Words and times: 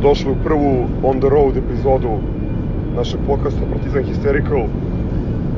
Dobrodošli 0.00 0.32
u 0.32 0.44
prvu 0.44 0.86
On 1.02 1.20
The 1.20 1.28
Road 1.28 1.56
epizodu 1.56 2.08
našeg 2.96 3.20
podcasta 3.26 3.60
Partizan 3.72 4.02
Hysterical. 4.02 4.64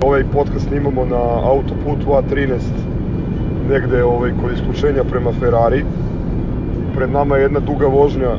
Ovaj 0.05 0.25
podcast 0.33 0.69
snimamo 0.69 1.05
na 1.05 1.23
autoputu 1.51 2.07
A13, 2.11 2.59
negde 3.71 4.05
ovaj, 4.05 4.33
kod 4.43 4.53
isključenja 4.53 5.05
prema 5.05 5.33
Ferrari. 5.33 5.85
Pred 6.97 7.11
nama 7.11 7.37
je 7.37 7.43
jedna 7.43 7.61
duga 7.61 7.87
vožnja 7.87 8.31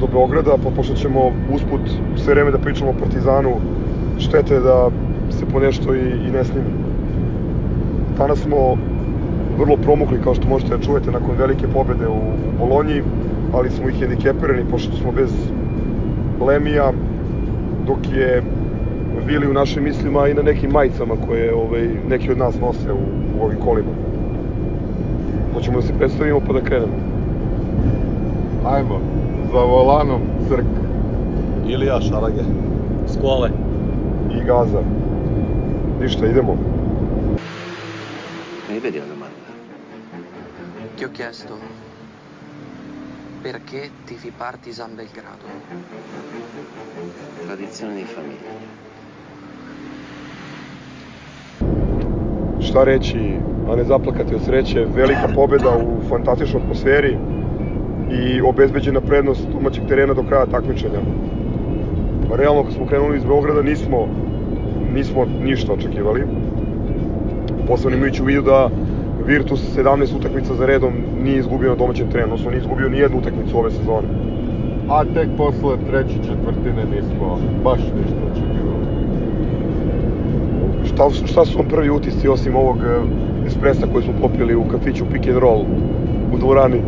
do 0.00 0.06
Beograda, 0.06 0.56
pa 0.64 0.70
pošto 0.70 0.94
ćemo 0.94 1.20
usput 1.54 1.80
sve 2.16 2.34
vreme 2.34 2.50
da 2.50 2.58
pričamo 2.58 2.90
o 2.90 3.00
Partizanu, 3.00 3.54
štete 4.18 4.60
da 4.60 4.90
se 5.30 5.46
po 5.46 5.60
nešto 5.60 5.94
i, 5.94 6.00
i 6.28 6.30
ne 6.30 6.44
snimi. 6.44 6.70
Danas 8.18 8.38
smo 8.38 8.76
vrlo 9.58 9.76
promukli, 9.76 10.22
kao 10.24 10.34
što 10.34 10.48
možete 10.48 10.76
da 10.76 10.82
čujete, 10.82 11.10
nakon 11.10 11.36
velike 11.38 11.66
pobede 11.74 12.08
u, 12.08 12.18
u 12.18 12.58
Bolonji, 12.58 13.02
ali 13.52 13.70
smo 13.70 13.88
ih 13.88 14.00
hendikepirani, 14.00 14.70
pošto 14.70 14.96
smo 14.96 15.12
bez 15.12 15.30
Lemija, 16.40 16.92
dok 17.86 17.98
je 18.12 18.42
Vili 19.26 19.50
u 19.50 19.52
našim 19.52 19.84
mislima 19.84 20.28
i 20.28 20.34
na 20.34 20.42
nekim 20.42 20.70
majicama 20.70 21.14
koje 21.26 21.54
ovaj, 21.54 21.88
neki 22.08 22.30
od 22.30 22.38
nas 22.38 22.60
nose 22.60 22.92
u, 22.92 22.96
u 23.40 23.44
ovim 23.44 23.58
kolima. 23.64 23.88
Hoćemo 25.54 25.80
da 25.80 25.86
se 25.86 25.92
predstavimo 25.98 26.40
pa 26.46 26.52
da 26.52 26.60
krenemo. 26.60 26.92
Ajmo, 28.66 29.00
za 29.52 29.58
volanom 29.58 30.20
crk. 30.48 30.64
Ilija 31.68 32.00
Šarage. 32.00 32.42
Skole. 33.06 33.50
I 34.34 34.44
Gaza. 34.46 34.82
Ništa, 36.00 36.26
idemo. 36.26 36.56
Rivedi 38.68 38.98
una 38.98 39.08
domanda. 39.08 39.36
Ti 40.98 41.04
ho 41.04 41.10
chiesto 41.16 41.54
perché 43.42 43.90
tifi 44.04 44.30
Partizan 44.30 44.94
Belgrado? 44.94 45.46
Tradizione 47.46 47.94
di 47.94 48.04
famiglia. 48.04 48.50
Šta 52.60 52.84
reći, 52.84 53.18
a 53.68 53.76
ne 53.76 53.84
zaplakati 53.84 54.34
od 54.34 54.42
sreće, 54.44 54.86
velika 54.94 55.28
pobeda 55.34 55.76
u 55.76 56.08
fantastičnoj 56.08 56.62
atmosferi 56.62 57.18
i 58.10 58.40
obezbeđena 58.40 59.00
prednost 59.00 59.46
domaćeg 59.52 59.86
terena 59.88 60.14
do 60.14 60.22
kraja 60.22 60.46
takmičenja. 60.46 61.00
Realno, 62.36 62.64
kad 62.64 62.72
smo 62.72 62.86
krenuli 62.86 63.16
iz 63.16 63.24
Beograda, 63.24 63.62
nismo, 63.62 64.08
nismo 64.94 65.24
ništa 65.42 65.72
očekivali. 65.72 66.24
Posebno 67.68 67.96
imajući 67.96 68.22
u 68.22 68.24
vidu 68.24 68.42
da 68.42 68.70
Virtus 69.26 69.76
17 69.76 70.16
utakmica 70.16 70.54
za 70.54 70.66
redom 70.66 70.92
nije 71.22 71.38
izgubio 71.38 71.70
na 71.70 71.76
domaćem 71.76 72.10
terenu, 72.10 72.32
odnosno 72.32 72.50
nije 72.50 72.60
izgubio 72.60 72.88
ni 72.88 72.98
jednu 72.98 73.18
utakmicu 73.18 73.58
ove 73.58 73.70
sezone. 73.70 74.08
A 74.88 75.04
tek 75.04 75.28
posle 75.36 75.76
treće 75.90 76.14
četvrtine 76.14 76.84
nismo 76.84 77.38
baš 77.64 77.78
ništa 77.78 78.20
očekivali. 78.32 78.86
Šta, 80.84 81.26
šta 81.26 81.44
su 81.44 81.58
vam 81.58 81.68
prvi 81.68 81.90
utisci 81.90 82.28
osim 82.28 82.56
ovog 82.56 82.76
eh, 82.76 83.46
espresa 83.46 83.86
koji 83.92 84.04
smo 84.04 84.12
popili 84.20 84.54
u 84.54 84.64
kafiću 84.64 85.04
Pick 85.12 85.28
and 85.28 85.38
Roll 85.38 85.64
u 86.34 86.38
dvorani? 86.38 86.82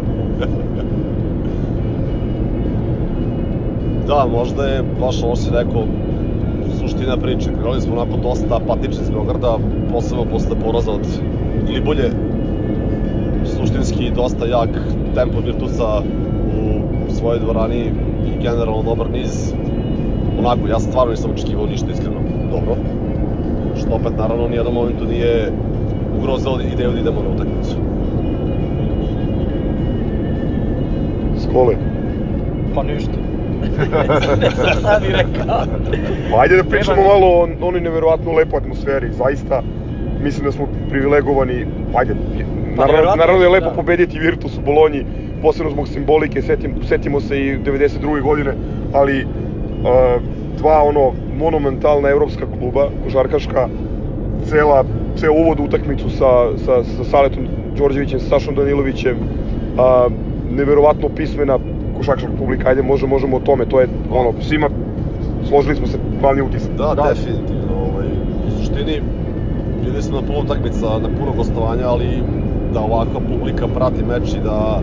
Da, 4.07 4.27
možda 4.33 4.67
je 4.67 4.83
baš 5.01 5.23
ovo 5.23 5.37
si 5.37 5.51
rekao 5.53 5.85
suština 6.81 7.17
priče. 7.17 7.51
Krenuli 7.61 7.81
smo 7.81 7.95
onako 7.95 8.17
dosta 8.17 8.57
apatični 8.57 9.03
iz 9.03 9.11
Beograda, 9.11 9.59
posebno 9.93 10.25
posle 10.25 10.57
poraza 10.65 10.91
od 10.91 11.07
Libulje. 11.75 12.11
Suštinski 13.45 14.11
dosta 14.17 14.47
jak 14.47 14.69
tempo 15.15 15.41
Virtusa 15.41 16.03
u 17.09 17.11
svojoj 17.13 17.39
dvorani 17.39 17.81
i 18.27 18.43
generalno 18.43 18.83
dobar 18.83 19.11
niz. 19.11 19.53
Onako, 20.39 20.69
ja 20.69 20.79
stvarno 20.79 21.11
nisam 21.11 21.31
očekivao 21.31 21.67
ništa 21.67 21.87
iskreno. 21.93 22.21
Dobro. 22.51 22.77
Što 23.81 23.95
opet, 23.95 24.13
naravno, 24.19 24.45
u 24.45 24.49
nijednom 24.49 24.75
momentu 24.75 25.05
nije 25.05 25.53
ugrozao 26.19 26.59
ideju 26.73 26.91
da 26.93 27.01
idemo 27.01 27.23
na 27.23 27.35
utakmicu. 27.35 27.77
Skole. 31.39 31.75
Pa 32.75 32.83
ništa. 32.83 33.11
ne 34.41 34.51
znam 34.51 34.73
šta 34.81 35.01
bi 35.01 35.07
rekao. 35.13 35.65
Pa 36.33 36.41
ajde 36.41 36.57
da 36.57 36.65
pričamo 36.65 36.97
Nema- 36.97 37.09
malo 37.09 37.27
o 37.27 37.49
onoj 37.61 37.81
neverovatno 37.81 38.33
lepoj 38.33 38.59
atmosferi. 38.59 39.13
Zaista, 39.13 39.63
mislim 40.23 40.45
da 40.45 40.53
smo 40.53 40.69
privilegovani. 40.91 41.67
Ajde, 41.95 42.15
Pa 42.77 42.87
naravno, 42.87 42.93
neverovatno 42.93 43.21
naravno 43.21 43.43
je 43.43 43.47
je, 43.47 43.53
lepo 43.53 43.69
da. 43.69 43.75
pobediti 43.75 44.19
Virtus 44.19 44.59
u 44.59 44.61
Bolonji, 44.61 45.05
posebno 45.43 45.71
zbog 45.71 45.89
simbolike, 45.89 46.43
setim, 46.43 46.75
setimo 46.89 47.21
se 47.21 47.41
i 47.41 47.59
92. 47.59 48.23
godine, 48.23 48.55
ali 48.93 49.25
uh, 49.25 50.23
dva 50.59 50.83
ono 50.83 51.13
monumentalna 51.39 52.09
evropska 52.09 52.47
kluba, 52.59 52.89
košarkaška, 53.05 53.69
cela, 54.49 54.85
ceo 55.17 55.33
uvod 55.33 55.61
u 55.61 55.65
utakmicu 55.65 56.11
sa, 56.11 56.59
sa, 56.65 56.85
sa 56.85 57.05
Saletom 57.05 57.47
Đorđevićem, 57.77 58.21
sa 58.21 58.29
Sašom 58.29 58.55
Danilovićem, 58.55 59.17
a, 59.79 60.09
neverovatno 60.51 61.09
pismena 61.09 61.59
košarkaška 61.97 62.31
publika, 62.39 62.69
ajde 62.69 62.83
može, 62.83 63.07
možemo 63.07 63.37
o 63.37 63.41
tome, 63.41 63.67
to 63.67 63.81
je 63.81 63.89
ono, 64.11 64.33
svima 64.41 64.69
složili 65.49 65.77
smo 65.77 65.87
se 65.87 65.99
glavni 66.21 66.43
utisak. 66.43 66.71
Da, 66.79 66.95
da, 66.95 67.09
definitivno. 67.09 67.75
Ovaj, 67.77 68.07
u 68.47 68.51
suštini, 68.51 69.03
bili 69.83 70.03
smo 70.03 70.21
na 70.21 70.27
puno 70.27 70.41
utakmica, 70.41 70.99
na 70.99 71.09
puno 71.09 71.33
gostovanja, 71.33 71.89
ali 71.89 72.23
da 72.73 72.81
ovakva 72.81 73.21
publika 73.21 73.69
prati 73.69 74.03
meč 74.03 74.35
i 74.35 74.41
da 74.41 74.83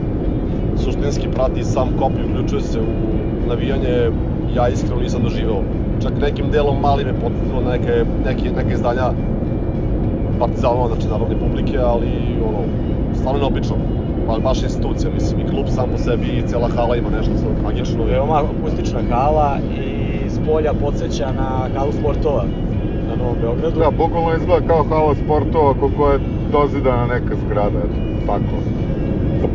suštinski 0.76 1.28
prati 1.28 1.64
sam 1.64 1.98
kop 2.00 2.12
i 2.20 2.24
uključuje 2.24 2.62
se 2.62 2.80
u 2.82 3.18
navijanje, 3.48 4.12
ja 4.56 4.70
iskreno 4.70 5.02
nisam 5.02 5.24
doživeo. 5.24 5.62
Čak 6.02 6.12
nekim 6.22 6.52
delom 6.52 6.80
mali 6.82 7.06
me 7.06 7.14
podsjetilo 7.14 7.62
neke, 7.62 8.06
neke, 8.26 8.52
neke 8.52 8.74
izdanja 8.74 9.12
Partizanova, 10.40 10.88
znači 10.88 11.08
narodne 11.08 11.36
publike, 11.40 11.78
ali 11.78 12.42
ono, 12.48 12.64
stvarno 13.14 13.40
neobično. 13.40 13.76
Ba, 14.28 14.40
baš 14.40 14.64
institucija, 14.64 15.12
mislim, 15.14 15.40
i 15.40 15.50
klub 15.50 15.66
sam 15.68 15.90
po 15.92 15.98
sebi 15.98 16.28
i 16.28 16.48
cela 16.48 16.70
hala 16.76 16.96
ima 16.96 17.10
nešto 17.10 17.32
svoj 17.38 17.56
tragično. 17.64 18.04
Veoma 18.04 18.44
akustična 18.60 19.00
hala 19.10 19.58
i 19.80 20.30
s 20.30 20.40
polja 20.46 20.74
podsjeća 20.74 21.32
na 21.32 21.70
halu 21.76 21.92
sportova 21.92 22.46
na 23.08 23.16
Novom 23.16 23.36
Beogradu. 23.42 23.80
Da, 23.80 23.92
bukvalno 23.92 24.36
izgleda 24.36 24.68
kao 24.68 24.84
hala 24.84 25.16
sportova 25.16 25.74
koliko 25.80 26.12
je 26.12 26.20
dozidana 26.52 27.06
neka 27.06 27.36
zgrada, 27.46 27.82
tako. 28.26 28.56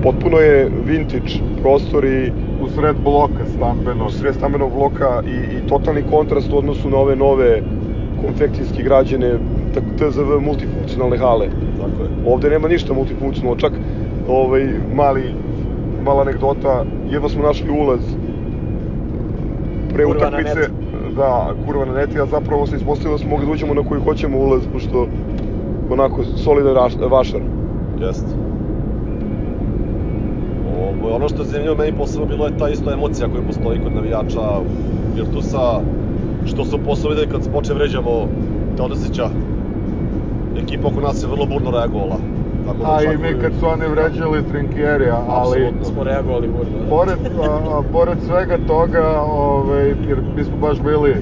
Potpuno 0.03 0.39
je 0.39 0.71
vintage 0.87 1.33
prostor 1.63 2.05
i 2.05 2.33
U 2.63 2.69
sred 2.69 2.97
bloka 3.05 3.45
stambeno. 3.57 4.07
u 4.07 4.11
sred 4.11 4.35
stambenog 4.35 4.73
bloka 4.75 5.23
i, 5.27 5.57
i 5.57 5.69
totalni 5.69 6.03
kontrast 6.11 6.53
u 6.53 6.59
odnosu 6.59 6.91
na 6.91 6.97
ove 6.97 7.17
nove 7.17 7.63
konfekcijski 8.27 8.83
građene 8.83 9.39
TZV 9.97 10.41
multifunkcionalne 10.41 11.19
hale. 11.19 11.47
Tako 11.81 12.03
je. 12.03 12.09
Ovde 12.27 12.51
nema 12.51 12.69
ništa 12.69 12.95
multifunkcionalno, 12.95 13.61
čak 13.61 13.73
ovaj, 14.29 14.69
mali, 14.95 15.23
mala 16.05 16.23
anegdota, 16.23 16.85
jedva 17.11 17.29
smo 17.29 17.43
našli 17.43 17.71
ulaz 17.71 18.01
pre 19.95 20.05
Kurva 20.05 20.29
utakmice. 20.29 20.82
Da, 21.17 21.55
kurva 21.67 21.85
na 21.85 21.93
neti, 21.93 22.21
a 22.21 22.27
zapravo 22.27 22.67
se 22.67 22.77
ispostavilo 22.77 23.15
da 23.15 23.23
smo 23.23 23.31
mogli 23.31 23.47
da 23.47 23.53
uđemo 23.53 23.75
na 23.75 23.83
koji 23.83 24.01
hoćemo 24.01 24.39
ulaz, 24.39 24.63
pošto 24.73 25.07
onako 25.91 26.25
solidan 26.25 26.75
raš- 26.75 27.11
vašar. 27.11 27.41
Jeste. 28.01 28.35
Ovo, 31.03 31.15
ono 31.17 31.29
što 31.29 31.43
je 31.43 31.47
zanimljivo 31.47 31.77
meni 31.77 31.97
posebno 31.97 32.27
bilo 32.27 32.47
je 32.47 32.59
ta 32.59 32.69
isto 32.69 32.93
emocija 32.93 33.29
koja 33.29 33.43
postoji 33.43 33.79
kod 33.85 33.93
navijača 33.93 34.61
Virtusa, 35.17 35.81
što 36.47 36.65
su 36.65 36.79
posebno 36.79 37.11
videli 37.11 37.29
kad 37.29 37.45
se 37.45 37.51
počne 37.51 37.75
vređamo 37.75 38.29
Teodosića. 38.77 39.29
Ekipa 40.57 40.89
oko 40.89 41.01
nas 41.01 41.23
je 41.23 41.29
vrlo 41.29 41.47
burno 41.47 41.71
reagovala. 41.71 42.42
Tako 42.67 42.79
da 42.79 42.95
A 42.95 43.03
čak 43.03 43.15
i 43.15 43.17
mi 43.17 43.41
kad 43.41 43.53
su 43.61 43.67
oni 43.69 43.87
vređali 43.89 44.43
Trinkjerija, 44.51 45.23
ali 45.29 45.59
Apsolutno. 45.59 45.85
Smo 45.85 46.05
reagovali 46.05 46.49
burno. 46.49 46.79
da. 46.79 46.91
pored, 46.91 47.19
a, 47.41 47.79
a, 47.79 47.83
pored 47.93 48.19
svega 48.27 48.59
toga, 48.67 49.21
ovaj, 49.21 49.89
jer 49.89 50.19
mi 50.37 50.45
smo 50.45 50.57
baš 50.57 50.81
bili 50.81 51.15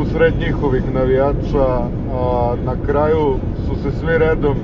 u 0.00 0.04
sred 0.04 0.34
njihovih 0.46 0.94
navijača, 0.94 1.66
a, 1.66 2.54
na 2.64 2.76
kraju 2.86 3.34
su 3.66 3.82
se 3.82 3.90
svi 4.00 4.18
redom 4.18 4.54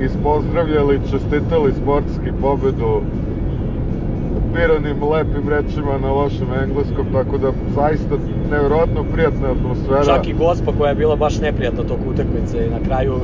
ispozdravljali, 0.00 1.00
čestitali 1.10 1.72
sportski 1.82 2.30
pobedu 2.40 3.00
biranim 4.54 5.02
lepim 5.12 5.48
rečima 5.48 5.98
na 5.98 6.12
lošem 6.12 6.48
engleskom, 6.62 7.06
tako 7.12 7.38
da 7.38 7.52
zaista 7.74 8.14
nevjerojatno 8.50 9.04
prijatna 9.12 9.48
atmosfera. 9.50 10.04
Čak 10.04 10.28
i 10.28 10.32
gospa 10.32 10.72
koja 10.78 10.88
je 10.88 10.94
bila 10.94 11.16
baš 11.16 11.40
neprijatna 11.40 11.82
tog 11.82 11.98
utakmice 12.10 12.66
i 12.66 12.70
na 12.70 12.78
kraju 12.86 13.14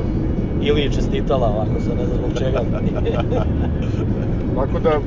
ili 0.61 0.81
je 0.81 0.91
čestitala 0.91 1.47
ovako, 1.47 1.79
sad 1.79 1.97
ne 1.97 2.05
znam 2.05 2.17
zbog 2.17 2.31
čega. 2.37 2.59
Tako 4.57 4.79
da, 4.79 4.99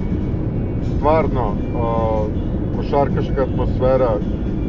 stvarno, 0.97 1.53
o, 1.77 2.27
košarkaška 2.77 3.43
atmosfera, 3.43 4.11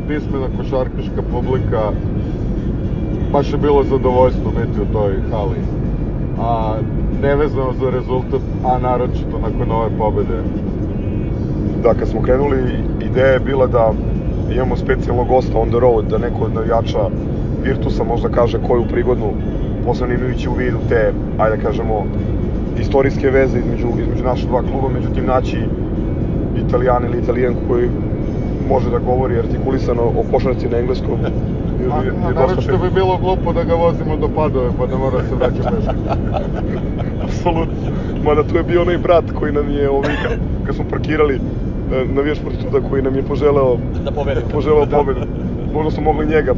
pismena 0.07 0.47
košarkaška 0.57 1.21
publika, 1.31 1.91
baš 3.31 3.51
je 3.53 3.57
bilo 3.57 3.83
zadovoljstvo 3.83 4.51
biti 4.51 4.81
u 4.81 4.93
toj 4.93 5.13
hali. 5.31 5.57
A 6.39 6.75
nevezano 7.21 7.73
za 7.81 7.89
rezultat, 7.89 8.41
a 8.65 8.79
naročito 8.79 9.39
nakon 9.41 9.71
ove 9.71 9.89
pobede. 9.97 10.43
Da, 11.83 11.93
kad 11.93 12.07
smo 12.07 12.21
krenuli 12.21 12.57
i 12.57 13.05
ideja 13.05 13.27
je 13.27 13.39
bila 13.39 13.67
da 13.67 13.93
imamo 14.53 14.75
specijalnog 14.75 15.27
gosta 15.27 15.59
on 15.59 15.69
the 15.69 15.79
road, 15.79 16.05
da 16.05 16.17
neko 16.17 16.45
od 16.45 16.53
navijača 16.53 17.09
Virtusa 17.63 18.03
možda 18.03 18.29
kaže 18.29 18.57
koju 18.67 18.85
prigodnu, 18.91 19.33
posebno 19.85 20.15
imajući 20.15 20.49
u 20.49 20.53
vidu 20.53 20.77
te, 20.89 21.11
ajde 21.37 21.57
da 21.57 21.63
kažemo, 21.63 22.05
istorijske 22.79 23.29
veze 23.29 23.59
između, 23.59 23.87
između 24.01 24.23
naša 24.23 24.47
dva 24.47 24.61
kluba, 24.61 24.89
međutim 24.89 25.25
naći 25.25 25.57
italijan 26.57 27.05
ili 27.05 27.17
italijanku 27.19 27.59
koji 27.67 27.89
može 28.69 28.89
da 28.89 28.99
govori 28.99 29.39
artikulisano 29.39 30.01
o 30.01 30.23
košarci 30.31 30.69
na 30.69 30.77
engleskom 30.77 31.17
je, 31.81 31.87
A, 31.91 31.97
je, 31.97 32.05
je 32.05 32.11
a 32.11 32.13
dosta 32.13 32.33
naravno 32.33 32.61
što 32.61 32.71
teško. 32.71 32.83
bi 32.83 32.91
bilo 32.91 33.17
glupo 33.17 33.53
da 33.53 33.63
ga 33.63 33.73
vozimo 33.75 34.17
do 34.17 34.29
Padove 34.29 34.69
pa 34.77 34.85
da 34.87 34.97
mora 34.97 35.19
se 35.19 35.35
vraća 35.35 35.69
peške. 35.69 35.95
Apsolutno. 37.23 37.91
Mada 38.23 38.43
tu 38.43 38.57
je 38.57 38.63
bio 38.63 38.81
onaj 38.81 38.97
brat 38.97 39.25
koji 39.31 39.51
nam 39.53 39.69
je, 39.69 39.89
ovaj, 39.89 40.15
kad, 40.23 40.31
kad 40.65 40.75
smo 40.75 40.85
parkirali, 40.89 41.35
e, 41.35 41.39
navijač 42.05 42.39
Fortituda 42.39 42.89
koji 42.89 43.01
nam 43.01 43.15
je 43.15 43.23
poželeo, 43.23 43.77
Da 44.05 44.11
pobedimo. 44.11 44.47
poželeo 44.51 44.85
pobedu. 44.97 45.19
Možda 45.73 45.91
smo 45.91 46.03
mogli 46.03 46.25
njega, 46.25 46.53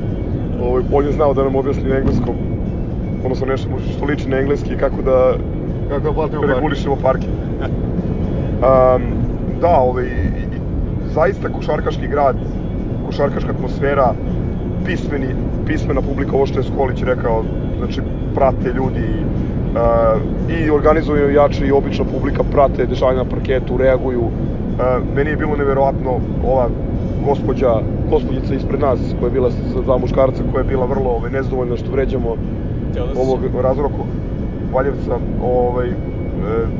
ovaj, 0.63 0.83
on 0.93 1.05
je 1.05 1.11
znao 1.11 1.33
da 1.33 1.43
nam 1.43 1.55
objasni 1.55 1.89
na 1.89 1.97
engleskom, 1.97 2.35
odnosno 3.23 3.45
nešto 3.45 3.67
što 3.97 4.05
liči 4.05 4.29
na 4.29 4.37
engleski, 4.37 4.77
kako 4.77 5.01
da 5.01 5.33
Kako 5.89 6.27
da 6.27 6.53
regulišemo 6.53 6.95
parking. 7.01 7.33
Um, 7.61 9.03
da, 9.61 9.77
ovaj, 9.77 10.05
zaista 11.13 11.49
košarkaški 11.49 12.07
grad, 12.07 12.35
košarkaška 13.05 13.51
atmosfera, 13.51 14.13
pismeni, 14.85 15.27
pismena 15.67 16.01
publika, 16.01 16.35
ovo 16.35 16.45
što 16.45 16.59
je 16.59 16.63
Skolić 16.63 17.03
rekao, 17.03 17.43
znači 17.79 18.01
prate 18.35 18.73
ljudi 18.75 19.07
uh, 19.09 20.21
i 20.57 20.69
organizuju 20.69 21.21
navijači 21.21 21.65
i 21.65 21.71
obična 21.71 22.05
publika 22.05 22.43
prate 22.51 22.85
dešavanja 22.85 23.23
na 23.23 23.29
parketu, 23.29 23.77
reaguju. 23.77 24.21
Uh, 24.21 24.31
meni 25.15 25.29
je 25.29 25.37
bilo 25.37 25.55
neverovatno 25.55 26.19
ova 26.47 26.67
gospođa, 27.25 27.73
gospođica 28.09 28.53
ispred 28.53 28.79
nas 28.79 28.99
koja 29.19 29.27
je 29.27 29.33
bila 29.33 29.51
sa 29.51 29.81
dva 29.81 29.97
muškarca 29.97 30.43
koja 30.51 30.61
je 30.61 30.67
bila 30.67 30.85
vrlo 30.85 31.09
ovaj, 31.09 31.31
nezadovoljna 31.31 31.77
što 31.77 31.91
vređamo 31.91 32.35
ovog 33.15 33.39
razroku 33.63 34.03
Valjevca, 34.73 35.17
ovaj, 35.43 35.87
e, 35.87 35.93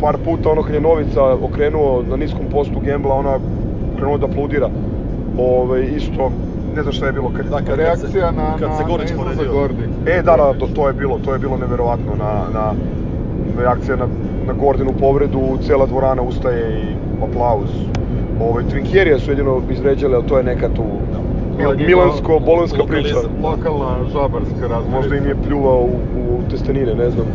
par 0.02 0.18
puta 0.26 0.50
ono 0.50 0.64
kad 0.64 0.74
je 0.74 0.82
Novica 0.82 1.24
okrenuo 1.24 2.04
na 2.10 2.16
niskom 2.16 2.46
postu 2.52 2.80
Gembla, 2.80 3.16
ona 3.16 3.40
krenula 3.98 4.18
da 4.18 4.26
aplaudira. 4.26 4.70
Ovaj, 5.38 5.82
isto, 5.96 6.32
ne 6.76 6.82
znam 6.82 6.94
šta 6.94 7.06
je 7.06 7.12
bilo. 7.12 7.32
Kad, 7.38 7.46
Da, 7.46 7.58
kad, 7.58 7.78
Reakcija 7.78 8.26
kad 8.26 8.36
se, 8.36 8.42
na, 8.42 8.58
kad 8.60 8.70
na, 8.70 8.76
se 8.76 8.84
na 8.84 8.90
Gorić 8.90 9.12
izlazak 9.12 9.34
povredio. 9.34 9.54
Gordi. 9.54 9.84
E, 10.06 10.22
da, 10.22 10.36
da, 10.38 10.54
to, 10.60 10.68
to 10.76 10.88
je 10.88 10.94
bilo, 10.94 11.20
to 11.26 11.34
je 11.34 11.40
bilo 11.40 11.58
neverovatno 11.58 12.12
na, 12.18 12.34
na 12.54 12.74
reakcija 13.62 13.96
na, 13.96 14.08
na 14.48 14.54
Gordinu 14.54 14.92
povredu, 15.00 15.58
cela 15.68 15.86
dvorana 15.86 16.22
ustaje 16.22 16.82
i 16.84 16.96
aplauz. 17.24 17.70
Ovaj, 18.42 18.64
Trinkjerija 18.70 19.20
su 19.20 19.32
jedino 19.32 19.62
izvređali, 19.72 20.16
ali 20.16 20.28
to 20.28 20.38
je 20.38 20.44
neka 20.44 20.70
tu 20.70 20.84
njegov 20.84 21.23
milansko-bolonska 21.88 22.84
priča. 22.88 23.16
Lokalna 23.44 23.96
žabarska 24.14 24.68
razmirica. 24.68 24.98
Možda 24.98 25.16
im 25.16 25.26
je 25.26 25.36
pljuvao 25.48 25.80
u, 25.80 25.88
u 26.36 26.50
testenine, 26.50 26.96
ne 26.96 27.10
znam. 27.10 27.26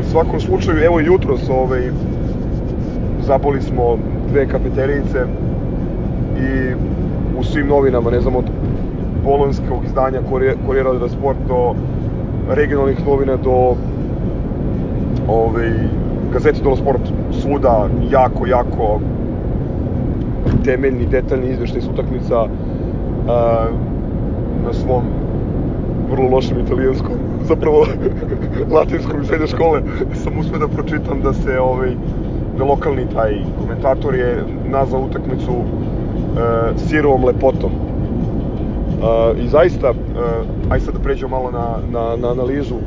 u 0.00 0.02
svakom 0.10 0.40
slučaju, 0.40 0.84
evo 0.84 1.00
jutros 1.00 1.48
ovaj, 1.50 1.90
zaboli 3.26 3.62
smo 3.62 3.98
dve 4.30 4.46
kafeterijice 4.46 5.18
i 6.38 6.74
u 7.38 7.44
svim 7.44 7.66
novinama, 7.66 8.10
ne 8.10 8.20
znam, 8.20 8.36
od 8.36 8.44
bolonskog 9.24 9.84
izdanja 9.84 10.20
Corriere 10.66 10.92
dello 10.92 11.08
Sport 11.08 11.38
do 11.48 11.74
regionalnih 12.54 13.06
novina 13.06 13.36
do 13.36 13.74
ovaj, 15.28 15.70
gazete 16.32 16.62
dello 16.62 16.76
Sport 16.76 17.00
svuda 17.40 17.88
jako, 18.10 18.46
jako 18.46 19.00
temeljni, 20.64 21.06
detaljni 21.06 21.50
izveštaj 21.50 21.80
s 21.80 21.88
utakmica 21.88 22.46
a, 23.28 23.66
na 24.64 24.72
svom 24.72 25.04
vrlo 26.10 26.28
lošem 26.28 26.60
italijanskom, 26.60 27.12
zapravo 27.48 27.86
latinskom 28.76 29.20
iz 29.20 29.26
srednje 29.26 29.46
škole, 29.46 29.82
sam 30.14 30.38
uspio 30.38 30.58
da 30.58 30.68
pročitam 30.68 31.20
da 31.22 31.32
se 31.32 31.60
ovaj, 31.60 31.90
da 32.58 32.64
lokalni 32.64 33.06
taj 33.14 33.34
komentator 33.60 34.14
je 34.14 34.44
nazvao 34.70 35.02
utakmicu 35.02 35.52
e, 35.52 36.78
sirovom 36.88 37.24
lepotom. 37.24 37.70
E, 37.70 39.42
I 39.42 39.48
zaista, 39.48 39.88
e, 39.88 39.94
aj 40.70 40.80
sad 40.80 40.94
da 40.94 41.00
pređemo 41.00 41.36
malo 41.36 41.50
na, 41.50 41.76
na, 41.92 42.16
na 42.16 42.30
analizu, 42.30 42.74
e, 42.74 42.80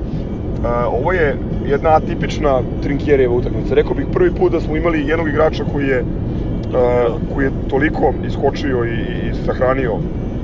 ovo 0.86 1.12
je 1.12 1.38
jedna 1.66 1.90
atipična 1.90 2.62
Trinkjerijeva 2.84 3.36
utakmica. 3.36 3.76
Rekao 3.76 3.94
bih 3.94 4.06
prvi 4.14 4.32
put 4.32 4.52
da 4.52 4.62
smo 4.62 4.76
imali 4.76 5.08
jednog 5.08 5.28
igrača 5.28 5.64
koji 5.74 5.88
je 5.88 6.06
koji 7.34 7.46
je 7.46 7.52
toliko 7.70 8.14
iskočio 8.28 8.86
i, 8.86 8.90
i, 8.90 9.34
sahranio 9.46 9.92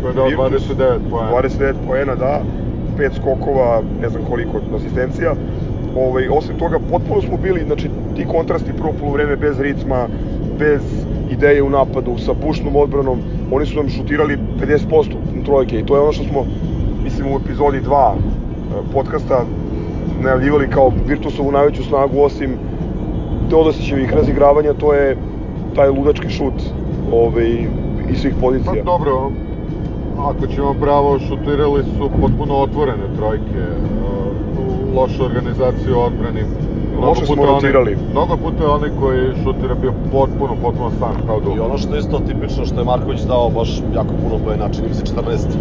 Koji 0.01 0.11
je 0.11 0.15
dao 0.15 0.49
Virtus. 0.49 0.69
29 0.69 0.97
poena. 1.09 1.31
29 1.31 1.73
poena, 1.87 2.15
da, 2.15 2.41
pet 2.97 3.13
skokova, 3.13 3.81
ne 4.01 4.09
znam 4.09 4.23
koliko 4.29 4.61
asistencija. 4.75 5.33
Ovaj, 5.95 6.27
osim 6.29 6.59
toga, 6.59 6.79
potpuno 6.91 7.21
smo 7.21 7.37
bili, 7.37 7.63
znači, 7.65 7.89
ti 8.15 8.25
kontrasti 8.25 8.73
prvo 8.77 8.93
polovreme 8.99 9.35
bez 9.35 9.59
ritma, 9.59 10.07
bez 10.59 10.81
ideje 11.31 11.63
u 11.63 11.69
napadu, 11.69 12.17
sa 12.17 12.33
bušnom 12.45 12.75
odbranom, 12.75 13.19
oni 13.51 13.65
su 13.65 13.75
nam 13.75 13.89
šutirali 13.89 14.37
50% 14.91 15.45
trojke 15.45 15.79
i 15.79 15.85
to 15.85 15.95
je 15.95 16.01
ono 16.01 16.11
što 16.11 16.23
smo, 16.23 16.45
mislim, 17.03 17.31
u 17.31 17.39
epizodi 17.45 17.81
2 17.81 18.13
podcasta 18.93 19.45
najavljivali 20.21 20.67
kao 20.69 20.91
Virtusovu 21.07 21.51
najveću 21.51 21.83
snagu, 21.83 22.21
osim 22.21 22.57
Teodosićevih 23.49 24.13
razigravanja, 24.13 24.73
to 24.73 24.93
je 24.93 25.17
taj 25.77 25.89
ludački 25.89 26.29
šut 26.29 26.57
ovaj, 27.13 27.49
iz 28.09 28.17
svih 28.17 28.33
Pa 28.35 28.41
pozicija. 28.41 28.83
dobro, 28.83 29.31
ako 30.19 30.47
ćemo 30.47 30.73
pravo, 30.73 31.19
šutirali 31.19 31.83
su 31.83 32.09
potpuno 32.21 32.55
otvorene 32.55 33.07
trojke. 33.17 33.61
Uh, 33.61 34.95
loša 34.95 35.23
organizacija 35.25 35.95
u 35.95 36.01
odbrani. 36.01 36.41
Loše 37.01 37.25
smo 37.25 37.33
oni- 37.35 37.45
rotirali. 37.45 37.97
Mnogo 38.11 38.37
puta 38.37 38.63
je 38.63 38.69
onaj 38.69 38.89
koji 38.99 39.21
šutira 39.43 39.75
bio 39.75 39.93
potpuno, 40.11 40.55
potpuno 40.61 40.91
sam, 40.91 41.13
kao 41.27 41.37
I 41.37 41.43
dugo. 41.43 41.63
ono 41.65 41.77
što 41.77 41.93
je 41.95 41.99
isto 41.99 42.19
tipično 42.19 42.65
što 42.65 42.79
je 42.79 42.85
Marković 42.85 43.21
dao 43.21 43.49
baš 43.49 43.69
jako 43.95 44.13
puno 44.23 44.45
poena, 44.45 44.69
čini 44.69 44.87
mi 44.87 44.93
se 44.93 45.03
14. 45.05 45.57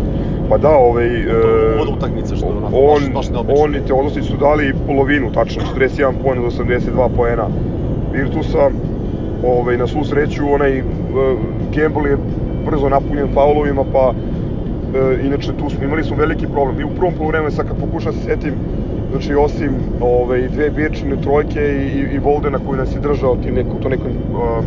Pa 0.48 0.58
da, 0.58 0.70
ovaj... 0.70 1.06
E, 1.06 1.24
uvod 1.76 1.96
utakmice, 1.96 2.36
što 2.36 2.46
je 2.46 2.52
onako 2.52 2.76
on, 2.76 3.00
baš- 3.00 3.12
baš 3.14 3.28
neobično. 3.30 3.64
On 3.64 3.74
i 3.74 3.80
Teodosić 3.80 4.24
su 4.24 4.36
dali 4.36 4.74
polovinu, 4.86 5.32
tačno 5.32 5.62
41 5.76 6.12
poen 6.24 6.38
od 6.38 6.44
82 6.46 6.80
poena 7.16 7.46
Virtusa. 8.12 8.70
Ovaj, 9.46 9.76
na 9.76 9.86
svu 9.86 10.04
sreću, 10.04 10.42
onaj 10.52 10.80
uh, 10.80 10.86
Gamble 11.74 12.10
je 12.10 12.16
brzo 12.66 12.88
napunjen 12.88 13.28
faulovima, 13.34 13.84
pa 13.92 14.12
e, 14.94 15.26
inače 15.26 15.52
tu 15.58 15.70
smo 15.70 15.84
imali 15.84 16.04
smo 16.04 16.16
veliki 16.16 16.46
problem. 16.46 16.80
I 16.80 16.84
u 16.84 16.96
prvom 16.96 17.14
poluvremenu, 17.14 17.50
sad 17.50 17.68
kad 17.68 17.76
pokušam 17.76 18.12
da 18.12 18.18
se 18.18 18.24
setim, 18.24 18.54
znači 19.10 19.34
osim 19.34 19.70
ovaj, 20.00 20.48
dve 20.48 20.70
biječine 20.70 21.16
trojke 21.22 21.60
i, 21.60 21.98
i, 21.98 22.14
i 22.14 22.18
Voldena 22.18 22.58
koji 22.66 22.78
nas 22.78 22.94
je 22.94 23.00
držao 23.00 23.36
tim 23.36 23.54
neko, 23.54 23.74
to 23.82 23.88
nekom 23.88 24.10
uh, 24.10 24.64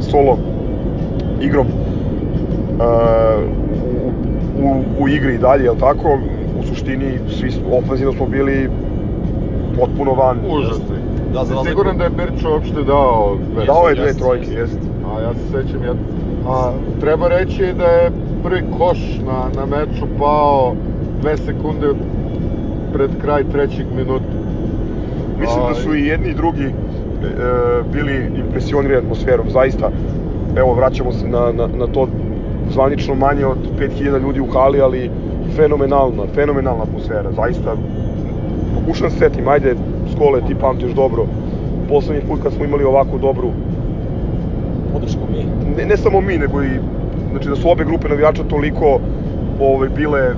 solo 0.00 0.38
igrom 1.40 1.66
uh, 1.66 1.72
u, 4.62 4.68
u, 4.68 4.82
u 4.98 5.08
igri 5.08 5.34
i 5.34 5.38
dalje, 5.38 5.64
jel 5.64 5.76
tako? 5.80 6.18
U 6.60 6.62
suštini, 6.62 7.18
svi 7.28 7.50
ofenzivno 7.72 8.12
smo 8.12 8.26
bili 8.26 8.70
potpuno 9.78 10.14
van. 10.14 10.38
Užasni. 10.50 11.01
Da, 11.32 11.44
za 11.44 11.54
razliku- 11.54 11.68
siguran 11.68 11.98
da 11.98 12.04
je 12.04 12.10
Birč 12.10 12.44
uopšte 12.44 12.82
dao 12.82 13.36
dve? 13.54 13.64
Dao 13.64 13.88
je 13.88 13.94
dve 13.94 14.14
trojke, 14.14 14.44
jeste. 14.44 14.58
jest. 14.58 14.78
A 15.06 15.20
ja 15.20 15.34
se 15.34 15.46
sećam 15.46 15.82
jedno. 15.84 16.02
A 16.48 16.72
treba 17.00 17.28
reći 17.28 17.74
da 17.78 17.84
je 17.84 18.10
prvi 18.42 18.62
koš 18.78 18.98
na, 19.26 19.60
na 19.60 19.66
meču 19.66 20.06
pao 20.18 20.74
dve 21.20 21.36
sekunde 21.36 21.86
pred 22.92 23.10
kraj 23.22 23.44
trećeg 23.44 23.86
minuta. 23.96 24.24
Mislim 25.40 25.62
da 25.68 25.74
su 25.74 25.94
i 25.94 26.06
jedni 26.06 26.28
i 26.28 26.34
drugi 26.34 26.64
e, 26.64 26.72
bili 27.92 28.30
impresionirani 28.46 28.98
atmosferom, 29.04 29.50
zaista. 29.50 29.90
Evo, 30.56 30.74
vraćamo 30.74 31.12
se 31.12 31.28
na, 31.28 31.52
na, 31.52 31.66
na 31.78 31.86
to 31.86 32.08
zvanično 32.70 33.14
manje 33.14 33.46
od 33.46 33.58
5000 33.80 34.22
ljudi 34.22 34.40
u 34.40 34.46
hali, 34.46 34.80
ali 34.80 35.10
fenomenalna, 35.56 36.22
fenomenalna 36.34 36.82
atmosfera, 36.82 37.32
zaista. 37.36 37.76
Pokušam 38.74 39.10
se 39.10 39.18
setim, 39.18 39.48
ajde, 39.48 39.74
skole, 40.12 40.40
ti 40.46 40.54
pamtiš 40.54 40.92
dobro. 40.92 41.26
Poslednji 41.88 42.22
put 42.28 42.42
kad 42.42 42.52
smo 42.52 42.64
imali 42.64 42.84
ovako 42.84 43.18
dobru, 43.18 43.50
podršku 44.92 45.20
mi. 45.32 45.44
ne, 45.76 45.84
ne 45.86 45.96
samo 45.96 46.20
mi, 46.20 46.38
nego 46.38 46.62
i, 46.62 46.68
znači 47.30 47.48
da 47.48 47.56
su 47.56 47.70
obe 47.70 47.84
grupe 47.84 48.08
navijača 48.08 48.42
toliko 48.44 48.98
ovaj, 49.60 49.88
bile 49.88 50.30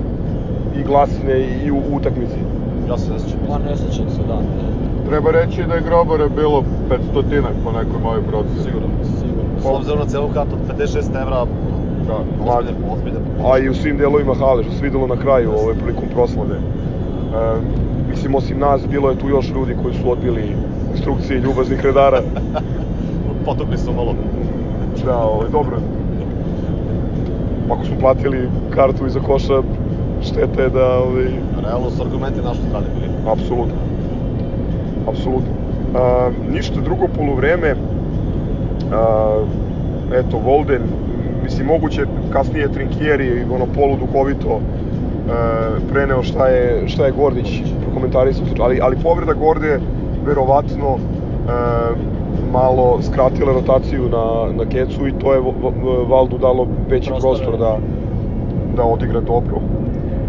i 0.79 0.83
glasne 0.83 1.39
i 1.65 1.71
u, 1.71 1.75
u 1.75 1.95
utakmici. 1.95 2.39
Ja 2.89 2.97
se 2.97 3.13
ne 3.13 3.19
sjećam. 3.19 3.39
Pa 3.47 3.57
ne 3.57 3.77
sećam 3.77 4.09
se, 4.09 4.21
da. 4.27 4.37
Treba 5.09 5.31
reći 5.31 5.63
da 5.67 5.73
je 5.75 5.81
grobara 5.81 6.27
bilo 6.29 6.63
500 7.15 7.41
po 7.63 7.71
nekoj 7.71 7.99
mojoj 8.03 8.23
proceni. 8.23 8.63
Sigurno. 8.63 8.87
Sigurno. 9.03 9.49
S 9.61 9.65
obzirom 9.65 9.99
na 9.99 10.05
celu 10.05 10.27
kartu 10.33 10.55
od 10.55 10.77
56 10.79 11.21
evra, 11.21 11.45
Da. 12.07 12.17
ozbiljne, 12.51 12.77
ozbiljne. 12.93 13.19
a 13.45 13.57
i 13.59 13.69
u 13.69 13.73
svim 13.73 13.97
delovima 13.97 14.33
hale, 14.33 14.63
što 14.63 14.73
se 14.73 14.83
videlo 14.83 15.07
na 15.07 15.15
kraju 15.15 15.51
ovaj, 15.51 15.75
prilikom 15.75 16.09
proslave. 16.13 16.55
E, 16.55 16.59
mislim, 18.25 18.35
osim 18.35 18.59
nas, 18.59 18.81
bilo 18.91 19.09
je 19.09 19.17
tu 19.17 19.29
još 19.29 19.49
ljudi 19.49 19.75
koji 19.83 19.93
su 19.93 20.11
odbili 20.11 20.55
instrukcije 20.95 21.39
ljubaznih 21.39 21.85
redara. 21.85 22.21
Potukli 23.45 23.77
su 23.77 23.93
malo. 23.93 24.15
Da, 25.05 25.17
ovaj, 25.17 25.49
dobro. 25.49 25.77
Ako 27.69 27.85
smo 27.85 27.95
platili 27.99 28.49
kartu 28.69 29.05
iza 29.05 29.19
koša, 29.19 29.61
šteta 30.21 30.61
je 30.61 30.69
da, 30.69 30.97
ovaj, 30.97 31.25
Realno 31.63 31.89
su 31.89 32.03
argumenti 32.03 32.41
našu 32.41 32.61
strane 32.69 32.85
bili. 32.95 33.11
apsolutno. 33.27 33.75
Apsolutno. 35.07 35.53
A, 35.95 36.29
ništa 36.51 36.81
drugo 36.81 37.07
poluvreme, 37.17 37.75
a, 38.91 39.43
eto, 40.13 40.37
Volden, 40.37 40.81
mislim, 41.43 41.67
moguće 41.67 42.05
kasnije 42.33 42.71
Trinkieri, 42.71 43.43
ono, 43.51 43.65
poluduhovito, 43.75 44.59
preneo 45.91 46.23
šta 46.23 46.47
je, 46.47 46.87
šta 46.87 47.05
je 47.05 47.11
Gordić 47.11 47.61
prokomentarisao, 47.83 48.45
ali, 48.59 48.79
ali 48.81 48.97
povreda 49.03 49.33
Gorde 49.33 49.79
verovatno 50.25 50.95
e, 50.95 50.99
malo 52.51 52.99
skratila 53.01 53.53
rotaciju 53.53 54.09
na, 54.09 54.53
na 54.57 54.69
Kecu 54.69 55.07
i 55.07 55.13
to 55.19 55.33
je 55.33 55.41
Valdu 56.09 56.37
dalo 56.37 56.67
veći 56.89 57.11
prostor 57.19 57.57
da, 57.57 57.77
da 58.75 58.83
odigra 58.83 59.21
dobro. 59.21 59.55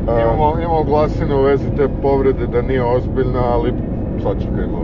E, 0.08 0.22
Imamo, 0.22 0.60
imamo 0.60 0.84
glasine 0.84 1.34
u 1.34 1.42
vezi 1.42 1.64
te 1.76 1.88
povrede 2.02 2.46
da 2.46 2.62
nije 2.62 2.84
ozbiljna, 2.84 3.40
ali 3.52 3.72
sačekajmo, 4.22 4.78